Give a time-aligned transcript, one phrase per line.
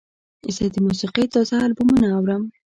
[0.55, 2.43] زه د موسیقۍ تازه البومونه اورم.